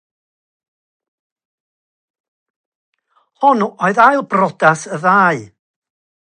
Hon 3.45 3.63
oedd 3.67 4.03
ail 4.07 4.21
briodas 4.33 4.81
y 4.95 4.97
ddau. 5.07 5.39